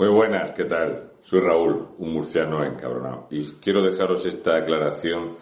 Muy 0.00 0.08
buenas, 0.08 0.54
¿qué 0.54 0.64
tal? 0.64 1.10
Soy 1.20 1.40
Raúl, 1.40 1.88
un 1.98 2.14
murciano 2.14 2.64
encabronado. 2.64 3.26
Y 3.30 3.44
quiero 3.60 3.82
dejaros 3.82 4.24
esta 4.24 4.56
aclaración 4.56 5.36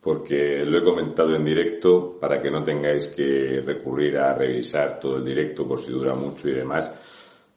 porque 0.00 0.64
lo 0.64 0.78
he 0.78 0.84
comentado 0.84 1.34
en 1.34 1.44
directo 1.44 2.16
para 2.20 2.40
que 2.40 2.48
no 2.48 2.62
tengáis 2.62 3.08
que 3.08 3.60
recurrir 3.66 4.18
a 4.18 4.32
revisar 4.32 5.00
todo 5.00 5.16
el 5.16 5.24
directo 5.24 5.66
por 5.66 5.80
si 5.80 5.90
dura 5.90 6.14
mucho 6.14 6.48
y 6.48 6.52
demás, 6.52 6.94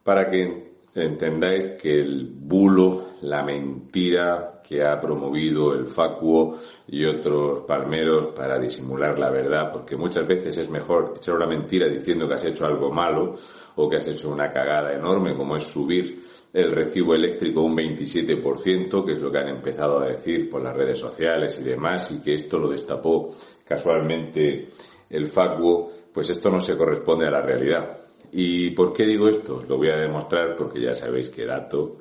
para 0.02 0.26
que 0.26 0.72
entendáis 0.96 1.80
que 1.80 2.00
el 2.00 2.26
bulo, 2.28 3.10
la 3.22 3.44
mentira 3.44 4.57
que 4.68 4.84
ha 4.84 5.00
promovido 5.00 5.72
el 5.72 5.86
facuo 5.86 6.58
y 6.86 7.04
otros 7.06 7.62
palmeros 7.62 8.34
para 8.34 8.58
disimular 8.58 9.18
la 9.18 9.30
verdad, 9.30 9.72
porque 9.72 9.96
muchas 9.96 10.26
veces 10.26 10.58
es 10.58 10.68
mejor 10.68 11.14
echar 11.16 11.36
una 11.36 11.46
mentira 11.46 11.86
diciendo 11.86 12.28
que 12.28 12.34
has 12.34 12.44
hecho 12.44 12.66
algo 12.66 12.92
malo 12.92 13.34
o 13.76 13.88
que 13.88 13.96
has 13.96 14.06
hecho 14.06 14.28
una 14.28 14.50
cagada 14.50 14.92
enorme 14.92 15.34
como 15.34 15.56
es 15.56 15.64
subir 15.64 16.22
el 16.52 16.70
recibo 16.70 17.14
eléctrico 17.14 17.62
un 17.62 17.76
27%, 17.76 19.04
que 19.06 19.12
es 19.12 19.20
lo 19.20 19.30
que 19.30 19.38
han 19.38 19.48
empezado 19.48 20.00
a 20.00 20.08
decir 20.08 20.50
por 20.50 20.62
las 20.62 20.76
redes 20.76 20.98
sociales 20.98 21.58
y 21.60 21.64
demás, 21.64 22.10
y 22.10 22.20
que 22.20 22.34
esto 22.34 22.58
lo 22.58 22.68
destapó 22.68 23.34
casualmente 23.64 24.68
el 25.08 25.26
FACUO, 25.28 25.92
pues 26.12 26.28
esto 26.30 26.50
no 26.50 26.60
se 26.60 26.76
corresponde 26.76 27.26
a 27.26 27.30
la 27.30 27.40
realidad. 27.40 27.98
¿Y 28.32 28.70
por 28.70 28.92
qué 28.92 29.04
digo 29.04 29.28
esto? 29.28 29.56
Os 29.56 29.68
lo 29.68 29.78
voy 29.78 29.88
a 29.88 29.96
demostrar 29.96 30.54
porque 30.56 30.80
ya 30.80 30.94
sabéis 30.94 31.30
que 31.30 31.46
dato 31.46 31.96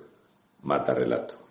mata 0.63 0.93
relato. 0.93 1.46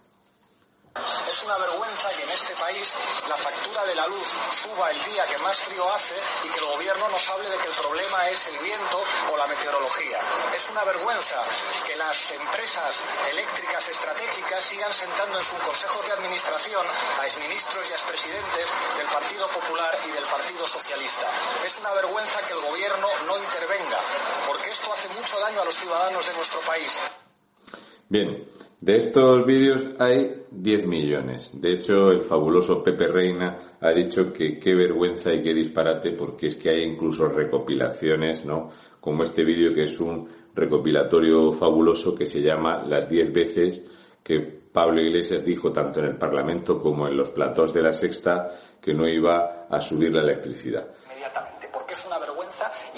Es 1.47 1.53
una 1.53 1.65
vergüenza 1.65 2.11
que 2.11 2.25
en 2.25 2.31
este 2.31 2.57
país 2.57 2.93
la 3.29 3.37
factura 3.37 3.85
de 3.85 3.95
la 3.95 4.09
luz 4.09 4.27
suba 4.51 4.91
el 4.91 5.01
día 5.05 5.25
que 5.27 5.39
más 5.39 5.57
frío 5.61 5.89
hace 5.93 6.21
y 6.43 6.49
que 6.49 6.59
el 6.59 6.65
gobierno 6.65 7.09
nos 7.09 7.29
hable 7.29 7.49
de 7.49 7.57
que 7.59 7.69
el 7.69 7.75
problema 7.75 8.29
es 8.29 8.49
el 8.49 8.59
viento 8.59 9.01
o 9.31 9.37
la 9.37 9.47
meteorología. 9.47 10.19
Es 10.53 10.69
una 10.71 10.83
vergüenza 10.83 11.41
que 11.87 11.95
las 11.95 12.33
empresas 12.33 13.01
eléctricas 13.31 13.89
estratégicas 13.89 14.65
sigan 14.65 14.93
sentando 14.93 15.39
en 15.39 15.45
su 15.45 15.57
consejo 15.59 16.03
de 16.03 16.15
administración 16.15 16.85
a 17.21 17.25
exministros 17.25 17.91
y 17.91 17.93
a 17.93 17.95
expresidentes 17.95 18.69
del 18.99 19.07
Partido 19.07 19.49
Popular 19.49 19.97
y 20.05 20.11
del 20.11 20.25
Partido 20.25 20.67
Socialista. 20.67 21.31
Es 21.65 21.79
una 21.79 21.93
vergüenza 21.93 22.41
que 22.43 22.55
el 22.55 22.61
gobierno 22.61 23.07
no 23.25 23.39
intervenga, 23.39 24.01
porque 24.49 24.71
esto 24.71 24.93
hace 24.93 25.09
mucho 25.11 25.39
daño 25.39 25.63
a 25.63 25.65
los 25.65 25.77
ciudadanos 25.77 26.27
de 26.27 26.35
nuestro 26.35 26.59
país. 26.63 26.99
Bien, 28.09 28.36
de 28.87 28.99
estos 28.99 29.45
vídeos 29.45 29.89
hay 29.99 30.45
10 30.49 30.87
millones. 30.87 31.51
De 31.61 31.73
hecho, 31.73 32.13
el 32.13 32.21
fabuloso 32.21 32.85
Pepe 32.85 33.09
Reina 33.09 33.79
ha 33.81 33.91
dicho 33.91 34.33
que 34.33 34.61
qué 34.61 34.77
vergüenza 34.77 35.33
y 35.33 35.43
qué 35.43 35.53
disparate 35.53 36.13
porque 36.13 36.47
es 36.47 36.55
que 36.55 36.71
hay 36.71 36.85
incluso 36.85 37.29
recopilaciones, 37.29 38.45
¿no? 38.45 38.71
Como 39.01 39.25
este 39.25 39.43
vídeo 39.43 39.75
que 39.75 39.83
es 39.83 39.99
un 39.99 40.29
recopilatorio 40.55 41.53
fabuloso 41.55 42.15
que 42.15 42.27
se 42.27 42.41
llama 42.41 42.85
Las 42.87 43.09
10 43.09 43.33
veces 43.33 43.83
que 44.23 44.39
Pablo 44.39 45.01
Iglesias 45.01 45.45
dijo 45.45 45.73
tanto 45.73 45.99
en 45.99 46.07
el 46.07 46.17
Parlamento 46.17 46.81
como 46.81 47.09
en 47.09 47.17
los 47.17 47.31
platós 47.31 47.75
de 47.75 47.83
la 47.83 47.93
Sexta 47.93 48.53
que 48.81 48.95
no 48.95 49.09
iba 49.09 49.67
a 49.69 49.81
subir 49.81 50.13
la 50.13 50.23
electricidad 50.23 50.87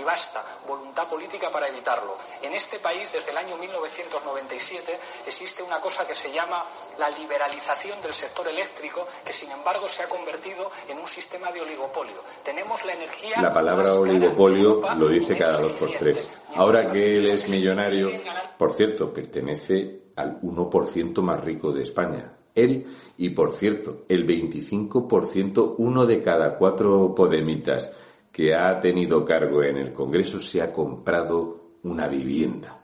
basta 0.09 0.43
voluntad 0.67 1.07
política 1.07 1.51
para 1.53 1.69
evitarlo. 1.69 2.17
En 2.41 2.55
este 2.55 2.79
país, 2.79 3.13
desde 3.13 3.31
el 3.31 3.37
año 3.37 3.59
1997, 3.59 4.99
existe 5.27 5.63
una 5.63 5.81
cosa 5.81 6.07
que 6.07 6.15
se 6.15 6.33
llama 6.33 6.65
la 6.99 7.11
liberalización 7.11 8.01
del 8.01 8.15
sector 8.15 8.49
eléctrico, 8.49 9.07
que 9.23 9.35
sin 9.35 9.51
embargo 9.51 9.87
se 9.87 10.05
ha 10.05 10.09
convertido 10.09 10.71
en 10.89 10.97
un 10.99 11.07
sistema 11.07 11.53
de 11.53 11.61
oligopolio. 11.61 12.23
Tenemos 12.43 12.83
la 12.87 12.95
energía. 12.95 13.43
La 13.43 13.53
palabra 13.53 13.93
oligopolio 13.93 14.81
lo 14.97 15.09
dice 15.09 15.37
cada 15.37 15.61
dos 15.61 15.73
por 15.73 15.91
tres. 15.91 16.27
Ahora 16.55 16.91
que 16.91 17.19
él 17.19 17.27
es 17.27 17.47
millonario, 17.47 18.11
por 18.57 18.73
cierto, 18.73 19.13
pertenece 19.13 20.05
al 20.17 20.41
1% 20.41 21.21
más 21.21 21.45
rico 21.45 21.71
de 21.71 21.83
España. 21.83 22.33
Él, 22.55 22.87
y 23.19 23.31
por 23.31 23.53
cierto, 23.53 24.07
el 24.09 24.27
25%, 24.27 25.75
uno 25.77 26.07
de 26.07 26.23
cada 26.23 26.57
cuatro 26.57 27.15
podemitas 27.15 27.93
que 28.39 28.55
ha 28.55 28.79
tenido 28.79 29.25
cargo 29.25 29.65
en 29.65 29.79
el 29.79 29.93
Congreso 29.93 30.41
se 30.41 30.63
ha 30.63 30.73
comprado 30.73 31.81
una 31.83 32.07
vivienda. 32.07 32.81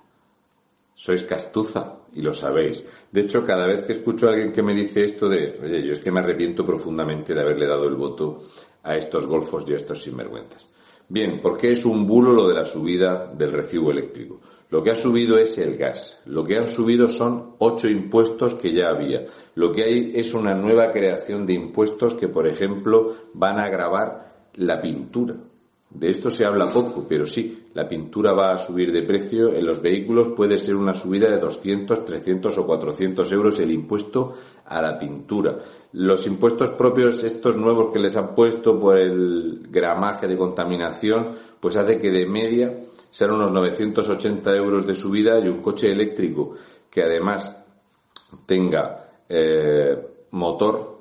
Sois 0.92 1.22
castuza 1.22 2.00
y 2.12 2.22
lo 2.22 2.34
sabéis. 2.34 2.84
De 3.12 3.20
hecho, 3.20 3.46
cada 3.46 3.64
vez 3.64 3.84
que 3.84 3.92
escucho 3.92 4.26
a 4.26 4.30
alguien 4.30 4.50
que 4.50 4.64
me 4.64 4.74
dice 4.74 5.04
esto 5.04 5.28
de, 5.28 5.60
oye, 5.62 5.86
yo 5.86 5.92
es 5.92 6.00
que 6.00 6.10
me 6.10 6.18
arrepiento 6.18 6.66
profundamente 6.66 7.34
de 7.34 7.40
haberle 7.40 7.68
dado 7.68 7.86
el 7.86 7.94
voto 7.94 8.42
a 8.82 8.96
estos 8.96 9.28
golfos 9.28 9.64
y 9.68 9.74
a 9.74 9.76
estos 9.76 10.02
sinvergüenzas. 10.02 10.68
Bien, 11.08 11.40
¿por 11.40 11.56
qué 11.56 11.70
es 11.70 11.84
un 11.84 12.04
bulo 12.04 12.32
lo 12.32 12.48
de 12.48 12.54
la 12.54 12.64
subida 12.64 13.32
del 13.32 13.52
recibo 13.52 13.92
eléctrico? 13.92 14.40
Lo 14.70 14.82
que 14.82 14.90
ha 14.90 14.96
subido 14.96 15.38
es 15.38 15.56
el 15.58 15.76
gas. 15.76 16.20
Lo 16.26 16.42
que 16.42 16.58
han 16.58 16.66
subido 16.66 17.08
son 17.08 17.54
ocho 17.58 17.88
impuestos 17.88 18.56
que 18.56 18.72
ya 18.72 18.88
había. 18.88 19.24
Lo 19.54 19.70
que 19.70 19.84
hay 19.84 20.12
es 20.16 20.34
una 20.34 20.56
nueva 20.56 20.90
creación 20.90 21.46
de 21.46 21.52
impuestos 21.52 22.14
que, 22.14 22.26
por 22.26 22.48
ejemplo, 22.48 23.14
van 23.34 23.60
a 23.60 23.66
agravar 23.66 24.33
la 24.54 24.80
pintura. 24.80 25.34
De 25.90 26.10
esto 26.10 26.28
se 26.28 26.44
habla 26.44 26.72
poco, 26.72 27.06
pero 27.08 27.24
sí, 27.24 27.66
la 27.72 27.86
pintura 27.86 28.32
va 28.32 28.52
a 28.52 28.58
subir 28.58 28.90
de 28.90 29.02
precio. 29.02 29.54
En 29.54 29.64
los 29.64 29.80
vehículos 29.80 30.28
puede 30.34 30.58
ser 30.58 30.74
una 30.74 30.92
subida 30.92 31.30
de 31.30 31.38
200, 31.38 32.04
300 32.04 32.58
o 32.58 32.66
400 32.66 33.30
euros 33.30 33.60
el 33.60 33.70
impuesto 33.70 34.34
a 34.66 34.82
la 34.82 34.98
pintura. 34.98 35.56
Los 35.92 36.26
impuestos 36.26 36.70
propios, 36.70 37.22
estos 37.22 37.56
nuevos 37.56 37.92
que 37.92 38.00
les 38.00 38.16
han 38.16 38.34
puesto 38.34 38.80
por 38.80 38.98
el 38.98 39.68
gramaje 39.70 40.26
de 40.26 40.36
contaminación, 40.36 41.30
pues 41.60 41.76
hace 41.76 41.98
que 42.00 42.10
de 42.10 42.26
media 42.26 42.76
sean 43.08 43.30
unos 43.30 43.52
980 43.52 44.56
euros 44.56 44.84
de 44.84 44.96
subida 44.96 45.38
y 45.38 45.46
un 45.46 45.62
coche 45.62 45.92
eléctrico 45.92 46.54
que 46.90 47.04
además 47.04 47.56
tenga 48.46 49.10
eh, 49.28 49.96
motor, 50.32 50.93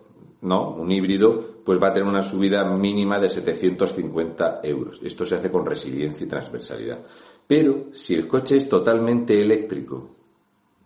¿no? 0.44 0.72
Un 0.72 0.92
híbrido, 0.92 1.42
pues 1.64 1.82
va 1.82 1.88
a 1.88 1.94
tener 1.94 2.08
una 2.08 2.22
subida 2.22 2.64
mínima 2.66 3.20
de 3.20 3.30
750 3.30 4.60
euros. 4.64 5.00
Esto 5.04 5.26
se 5.26 5.36
hace 5.36 5.50
con 5.50 5.66
resiliencia 5.66 6.26
y 6.26 6.30
transversalidad. 6.30 7.00
Pero 7.48 7.86
si 7.94 8.14
el 8.14 8.28
coche 8.28 8.58
es 8.58 8.68
totalmente 8.68 9.42
eléctrico, 9.42 10.10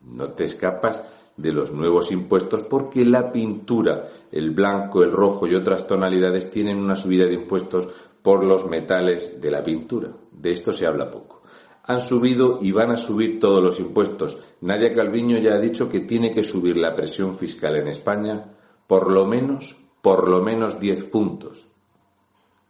no 0.05 0.29
te 0.29 0.45
escapas 0.45 1.03
de 1.35 1.51
los 1.51 1.71
nuevos 1.71 2.11
impuestos 2.11 2.63
porque 2.63 3.03
la 3.03 3.31
pintura, 3.31 4.07
el 4.31 4.51
blanco, 4.51 5.03
el 5.03 5.11
rojo 5.11 5.47
y 5.47 5.55
otras 5.55 5.85
tonalidades 5.85 6.49
tienen 6.49 6.77
una 6.77 6.95
subida 6.95 7.25
de 7.25 7.33
impuestos 7.33 7.87
por 8.21 8.43
los 8.43 8.67
metales 8.67 9.41
de 9.41 9.51
la 9.51 9.63
pintura. 9.63 10.11
De 10.31 10.51
esto 10.51 10.71
se 10.71 10.85
habla 10.85 11.09
poco. 11.09 11.41
Han 11.83 12.01
subido 12.01 12.59
y 12.61 12.71
van 12.71 12.91
a 12.91 12.97
subir 12.97 13.39
todos 13.39 13.63
los 13.63 13.79
impuestos. 13.79 14.39
Nadia 14.61 14.93
Calviño 14.93 15.37
ya 15.39 15.53
ha 15.53 15.59
dicho 15.59 15.89
que 15.89 16.01
tiene 16.01 16.31
que 16.31 16.43
subir 16.43 16.77
la 16.77 16.93
presión 16.93 17.37
fiscal 17.37 17.77
en 17.77 17.87
España 17.87 18.56
por 18.87 19.11
lo 19.11 19.25
menos 19.25 19.77
por 20.01 20.29
lo 20.29 20.41
menos 20.41 20.79
10 20.79 21.03
puntos. 21.05 21.65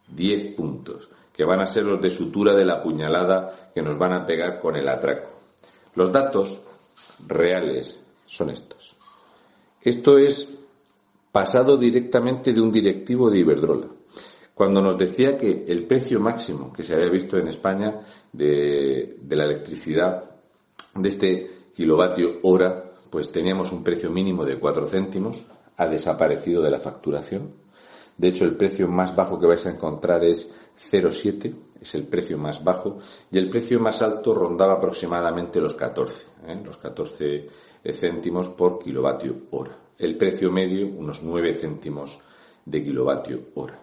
10 0.07 0.55
puntos, 0.55 1.09
que 1.33 1.45
van 1.45 1.59
a 1.59 1.65
ser 1.65 1.83
los 1.83 2.01
de 2.01 2.09
sutura 2.09 2.53
de 2.55 2.65
la 2.65 2.81
puñalada 2.81 3.71
que 3.75 3.81
nos 3.81 3.97
van 3.97 4.13
a 4.13 4.25
pegar 4.25 4.59
con 4.59 4.75
el 4.75 4.87
atraco. 4.87 5.29
Los 5.95 6.11
datos 6.11 6.61
reales 7.27 7.99
son 8.25 8.49
estos. 8.49 8.95
Esto 9.81 10.17
es 10.17 10.47
pasado 11.31 11.77
directamente 11.77 12.53
de 12.53 12.61
un 12.61 12.71
directivo 12.71 13.29
de 13.29 13.39
Iberdrola, 13.39 13.87
cuando 14.53 14.81
nos 14.81 14.97
decía 14.97 15.37
que 15.37 15.65
el 15.67 15.85
precio 15.85 16.19
máximo 16.19 16.73
que 16.73 16.81
se 16.81 16.95
había 16.95 17.09
visto 17.09 17.37
en 17.37 17.49
España 17.49 18.01
de, 18.33 19.19
la 19.29 19.45
electricidad, 19.45 20.31
de 20.95 21.09
este 21.09 21.51
kilovatio 21.75 22.39
hora, 22.41 22.91
pues 23.11 23.31
teníamos 23.31 23.71
un 23.71 23.83
precio 23.83 24.09
mínimo 24.09 24.43
de 24.43 24.57
4 24.57 24.87
céntimos, 24.87 25.43
ha 25.77 25.88
desaparecido 25.88 26.62
de 26.62 26.71
la 26.71 26.79
facturación. 26.79 27.53
De 28.18 28.29
hecho, 28.29 28.45
el 28.45 28.56
precio 28.56 28.88
más 28.88 29.15
bajo 29.15 29.39
que 29.39 29.47
vais 29.47 29.65
a 29.65 29.71
encontrar 29.71 30.24
es 30.24 30.53
0,7, 30.91 31.53
es 31.79 31.95
el 31.95 32.03
precio 32.07 32.38
más 32.38 32.63
bajo, 32.63 32.97
y 33.31 33.38
el 33.38 33.50
precio 33.50 33.79
más 33.79 34.01
alto 34.01 34.33
rondaba 34.33 34.74
aproximadamente 34.74 35.62
los 35.62 35.75
14, 35.75 36.25
¿eh? 36.47 36.62
los 36.63 36.77
14 36.77 37.47
céntimos 37.94 38.50
por 38.50 38.79
kilovatio 38.79 39.35
hora. 39.51 39.77
El 39.97 40.18
precio 40.18 40.51
medio, 40.51 40.88
unos 40.88 41.24
9 41.24 41.56
céntimos 41.56 42.19
de 42.65 42.83
kilovatio 42.83 43.39
hora. 43.56 43.79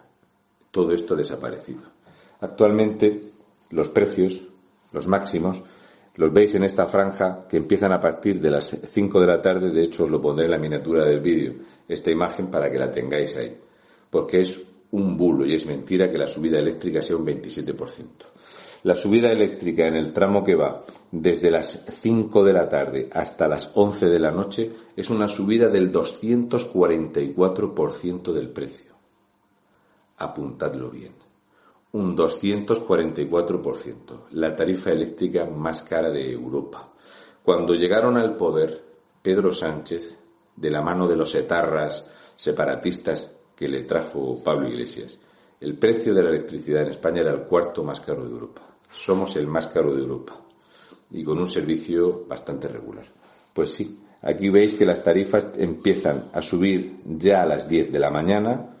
Todo 0.71 0.93
esto 0.93 1.13
ha 1.13 1.17
desaparecido. 1.17 1.81
Actualmente, 2.41 3.31
los 3.71 3.89
precios, 3.89 4.43
los 4.91 5.07
máximos, 5.07 5.63
los 6.15 6.31
veis 6.31 6.55
en 6.55 6.63
esta 6.63 6.87
franja 6.87 7.45
que 7.47 7.57
empiezan 7.57 7.91
a 7.91 7.99
partir 7.99 8.39
de 8.39 8.49
las 8.49 8.69
5 8.69 9.19
de 9.19 9.27
la 9.27 9.41
tarde, 9.41 9.71
de 9.71 9.83
hecho 9.83 10.05
os 10.05 10.09
lo 10.09 10.21
pondré 10.21 10.45
en 10.45 10.51
la 10.51 10.57
miniatura 10.57 11.03
del 11.03 11.19
vídeo, 11.19 11.55
esta 11.87 12.09
imagen 12.11 12.47
para 12.47 12.71
que 12.71 12.79
la 12.79 12.89
tengáis 12.89 13.35
ahí, 13.35 13.53
porque 14.09 14.39
es 14.41 14.65
un 14.91 15.17
bulo 15.17 15.45
y 15.45 15.55
es 15.55 15.65
mentira 15.65 16.09
que 16.09 16.17
la 16.17 16.27
subida 16.27 16.59
eléctrica 16.59 17.01
sea 17.01 17.17
un 17.17 17.25
27%. 17.25 18.07
La 18.83 18.95
subida 18.95 19.29
eléctrica 19.31 19.87
en 19.87 19.95
el 19.95 20.13
tramo 20.13 20.41
que 20.43 20.55
va 20.55 20.85
desde 21.11 21.49
las 21.49 21.79
5 21.89 22.43
de 22.43 22.53
la 22.53 22.69
tarde 22.69 23.09
hasta 23.11 23.47
las 23.47 23.71
11 23.73 24.05
de 24.05 24.19
la 24.19 24.29
noche 24.31 24.71
es 24.95 25.09
una 25.09 25.27
subida 25.27 25.69
del 25.69 25.91
244% 25.91 28.31
del 28.31 28.49
precio. 28.49 28.93
Apuntadlo 30.17 30.91
bien 30.91 31.24
un 31.95 32.15
244%, 32.15 34.27
la 34.31 34.53
tarifa 34.53 34.91
eléctrica 34.91 35.45
más 35.45 35.81
cara 35.83 36.09
de 36.09 36.29
Europa. 36.29 36.91
Cuando 37.41 37.73
llegaron 37.73 38.17
al 38.17 38.35
poder, 38.35 38.83
Pedro 39.21 39.53
Sánchez, 39.53 40.13
de 40.57 40.69
la 40.69 40.81
mano 40.81 41.07
de 41.07 41.15
los 41.15 41.33
etarras 41.35 42.05
separatistas 42.35 43.31
que 43.55 43.69
le 43.69 43.83
trajo 43.83 44.43
Pablo 44.43 44.67
Iglesias, 44.67 45.17
el 45.61 45.77
precio 45.77 46.13
de 46.13 46.21
la 46.21 46.31
electricidad 46.31 46.81
en 46.81 46.89
España 46.89 47.21
era 47.21 47.31
el 47.31 47.43
cuarto 47.43 47.81
más 47.81 48.01
caro 48.01 48.25
de 48.25 48.31
Europa. 48.31 48.61
Somos 48.91 49.37
el 49.37 49.47
más 49.47 49.67
caro 49.67 49.95
de 49.95 50.01
Europa 50.01 50.37
y 51.11 51.23
con 51.23 51.39
un 51.39 51.47
servicio 51.47 52.25
bastante 52.27 52.67
regular. 52.67 53.05
Pues 53.53 53.69
sí, 53.69 54.01
aquí 54.21 54.49
veis 54.49 54.73
que 54.73 54.85
las 54.85 55.01
tarifas 55.01 55.47
empiezan 55.55 56.29
a 56.33 56.41
subir 56.41 56.97
ya 57.05 57.43
a 57.43 57.45
las 57.45 57.69
10 57.69 57.89
de 57.89 57.99
la 57.99 58.11
mañana 58.11 58.75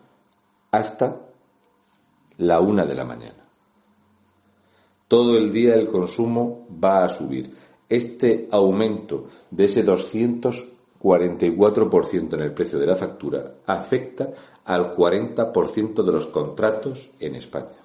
hasta 0.69 1.24
la 2.37 2.59
1 2.59 2.85
de 2.85 2.95
la 2.95 3.05
mañana. 3.05 3.45
Todo 5.07 5.37
el 5.37 5.53
día 5.53 5.75
el 5.75 5.87
consumo 5.87 6.67
va 6.83 7.05
a 7.05 7.09
subir. 7.09 7.55
Este 7.87 8.49
aumento 8.51 9.27
de 9.51 9.65
ese 9.65 9.85
244% 9.85 12.33
en 12.33 12.41
el 12.41 12.53
precio 12.53 12.79
de 12.79 12.87
la 12.87 12.95
factura 12.95 13.57
afecta 13.67 14.33
al 14.65 14.95
40% 14.95 16.03
de 16.03 16.11
los 16.11 16.25
contratos 16.27 17.11
en 17.19 17.35
España. 17.35 17.77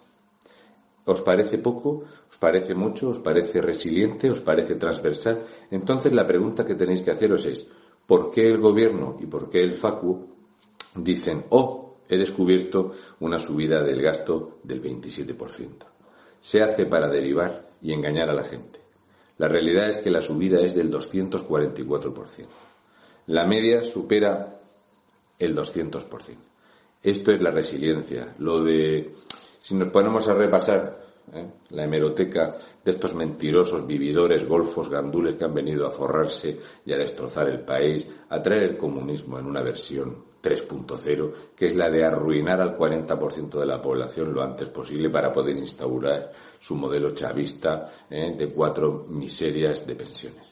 ¿Os 1.04 1.20
parece 1.20 1.58
poco? 1.58 2.04
¿Os 2.30 2.38
parece 2.38 2.74
mucho? 2.74 3.10
¿Os 3.10 3.18
parece 3.18 3.60
resiliente? 3.60 4.30
¿Os 4.30 4.40
parece 4.40 4.76
transversal? 4.76 5.44
Entonces 5.70 6.12
la 6.12 6.26
pregunta 6.26 6.64
que 6.64 6.74
tenéis 6.74 7.02
que 7.02 7.10
haceros 7.10 7.44
es, 7.44 7.68
¿por 8.06 8.30
qué 8.30 8.48
el 8.48 8.58
gobierno 8.58 9.16
y 9.20 9.26
por 9.26 9.50
qué 9.50 9.60
el 9.60 9.74
FACU 9.74 10.26
dicen, 10.94 11.44
oh, 11.50 11.89
he 12.14 12.18
descubierto 12.18 12.92
una 13.20 13.38
subida 13.38 13.82
del 13.82 14.02
gasto 14.02 14.58
del 14.62 14.82
27%? 14.82 15.70
Se 16.40 16.62
hace 16.62 16.86
para 16.86 17.08
derivar 17.08 17.68
y 17.82 17.92
engañar 17.92 18.30
a 18.30 18.34
la 18.34 18.44
gente. 18.44 18.80
La 19.38 19.48
realidad 19.48 19.88
es 19.88 19.98
que 19.98 20.10
la 20.10 20.20
subida 20.20 20.60
es 20.60 20.74
del 20.74 20.90
244%. 20.90 22.46
La 23.28 23.46
media 23.46 23.82
supera 23.82 24.60
el 25.38 25.56
200%. 25.56 26.36
Esto 27.02 27.32
es 27.32 27.40
la 27.40 27.50
resiliencia. 27.50 28.34
Lo 28.38 28.62
de, 28.62 29.14
si 29.58 29.74
nos 29.74 29.88
ponemos 29.88 30.28
a 30.28 30.34
repasar 30.34 31.00
¿eh? 31.32 31.46
la 31.70 31.84
hemeroteca 31.84 32.56
de 32.84 32.90
estos 32.90 33.14
mentirosos 33.14 33.86
vividores, 33.86 34.46
golfos, 34.46 34.90
gandules 34.90 35.36
que 35.36 35.44
han 35.44 35.54
venido 35.54 35.86
a 35.86 35.90
forrarse 35.90 36.58
y 36.84 36.92
a 36.92 36.98
destrozar 36.98 37.48
el 37.48 37.60
país, 37.60 38.06
a 38.28 38.42
traer 38.42 38.64
el 38.64 38.76
comunismo 38.76 39.38
en 39.38 39.46
una 39.46 39.62
versión 39.62 40.29
3.0, 40.42 41.32
que 41.54 41.66
es 41.66 41.76
la 41.76 41.90
de 41.90 42.04
arruinar 42.04 42.60
al 42.60 42.76
40% 42.76 43.58
de 43.58 43.66
la 43.66 43.80
población 43.80 44.32
lo 44.32 44.42
antes 44.42 44.68
posible 44.68 45.10
para 45.10 45.32
poder 45.32 45.56
instaurar 45.56 46.32
su 46.58 46.74
modelo 46.74 47.10
chavista 47.10 47.90
¿eh? 48.08 48.34
de 48.36 48.52
cuatro 48.52 49.06
miserias 49.08 49.86
de 49.86 49.94
pensiones. 49.94 50.46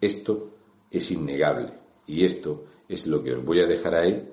Esto 0.00 0.50
es 0.90 1.10
innegable 1.10 1.72
y 2.06 2.24
esto 2.24 2.64
es 2.88 3.06
lo 3.06 3.22
que 3.22 3.34
os 3.34 3.44
voy 3.44 3.60
a 3.60 3.66
dejar 3.66 3.94
ahí 3.94 4.28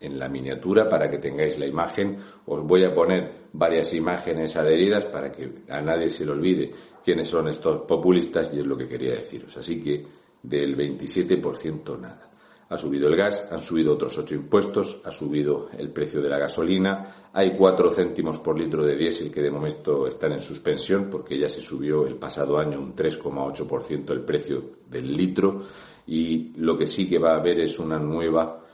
en 0.00 0.18
la 0.18 0.28
miniatura 0.28 0.88
para 0.88 1.08
que 1.08 1.18
tengáis 1.18 1.58
la 1.58 1.66
imagen. 1.66 2.18
Os 2.46 2.62
voy 2.62 2.84
a 2.84 2.94
poner 2.94 3.48
varias 3.52 3.94
imágenes 3.94 4.56
adheridas 4.56 5.06
para 5.06 5.30
que 5.30 5.62
a 5.68 5.80
nadie 5.80 6.10
se 6.10 6.26
le 6.26 6.32
olvide 6.32 6.72
quiénes 7.02 7.28
son 7.28 7.48
estos 7.48 7.82
populistas 7.82 8.52
y 8.52 8.58
es 8.58 8.66
lo 8.66 8.76
que 8.76 8.88
quería 8.88 9.12
deciros. 9.12 9.56
Así 9.56 9.82
que 9.82 10.04
del 10.42 10.76
27% 10.76 11.98
nada. 11.98 12.33
Ha 12.68 12.78
subido 12.78 13.08
el 13.08 13.16
gas, 13.16 13.46
han 13.50 13.60
subido 13.60 13.94
otros 13.94 14.16
ocho 14.18 14.34
impuestos, 14.34 15.00
ha 15.04 15.12
subido 15.12 15.68
el 15.76 15.90
precio 15.90 16.20
de 16.22 16.28
la 16.28 16.38
gasolina, 16.38 17.28
hay 17.32 17.56
cuatro 17.56 17.90
céntimos 17.90 18.38
por 18.38 18.58
litro 18.58 18.84
de 18.84 18.96
diésel 18.96 19.30
que 19.30 19.42
de 19.42 19.50
momento 19.50 20.06
están 20.06 20.32
en 20.32 20.40
suspensión 20.40 21.08
porque 21.10 21.38
ya 21.38 21.48
se 21.48 21.60
subió 21.60 22.06
el 22.06 22.16
pasado 22.16 22.58
año 22.58 22.80
un 22.80 22.94
3,8% 22.94 24.10
el 24.10 24.20
precio 24.20 24.62
del 24.88 25.12
litro. 25.12 25.60
Y 26.06 26.52
lo 26.56 26.76
que 26.76 26.86
sí 26.86 27.08
que 27.08 27.18
va 27.18 27.32
a 27.32 27.38
haber 27.38 27.60
es 27.60 27.78
una 27.78 27.98
nueva 27.98 28.64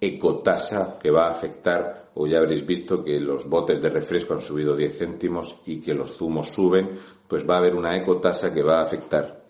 ecotasa 0.00 0.98
que 0.98 1.10
va 1.10 1.26
a 1.26 1.32
afectar, 1.32 2.10
o 2.14 2.26
ya 2.26 2.38
habréis 2.38 2.66
visto 2.66 3.02
que 3.02 3.18
los 3.18 3.48
botes 3.48 3.80
de 3.80 3.88
refresco 3.88 4.34
han 4.34 4.40
subido 4.40 4.76
10 4.76 4.98
céntimos 4.98 5.60
y 5.66 5.80
que 5.80 5.94
los 5.94 6.16
zumos 6.16 6.50
suben, 6.50 6.90
pues 7.26 7.48
va 7.48 7.56
a 7.56 7.58
haber 7.58 7.74
una 7.74 7.96
ecotasa 7.96 8.52
que 8.52 8.62
va 8.62 8.80
a 8.80 8.84
afectar 8.84 9.44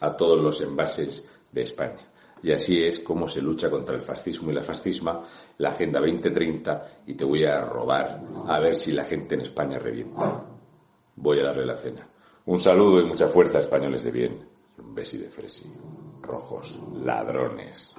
a 0.00 0.16
todos 0.16 0.40
los 0.40 0.60
envases 0.60 1.28
de 1.52 1.62
España. 1.62 2.10
Y 2.42 2.52
así 2.52 2.82
es 2.82 3.00
como 3.00 3.28
se 3.28 3.42
lucha 3.42 3.68
contra 3.68 3.94
el 3.94 4.02
fascismo 4.02 4.50
y 4.50 4.54
la 4.54 4.62
fascisma, 4.62 5.22
la 5.58 5.70
Agenda 5.70 6.00
2030, 6.00 7.02
y 7.06 7.14
te 7.14 7.24
voy 7.24 7.44
a 7.44 7.60
robar 7.60 8.22
a 8.48 8.58
ver 8.58 8.74
si 8.74 8.92
la 8.92 9.04
gente 9.04 9.34
en 9.34 9.42
España 9.42 9.78
revienta. 9.78 10.46
Voy 11.16 11.40
a 11.40 11.44
darle 11.44 11.66
la 11.66 11.76
cena. 11.76 12.08
Un 12.46 12.58
saludo 12.58 13.00
y 13.00 13.06
mucha 13.06 13.28
fuerza, 13.28 13.60
españoles 13.60 14.02
de 14.02 14.10
bien. 14.10 14.48
Un 14.78 14.94
besi 14.94 15.18
de 15.18 15.28
fresi. 15.28 15.70
Rojos, 16.22 16.80
ladrones. 17.04 17.92